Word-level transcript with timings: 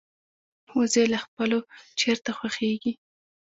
وزې 0.77 1.03
له 1.13 1.17
خپلو 1.25 1.59
چرته 1.99 2.31
خوښيږي 2.37 2.93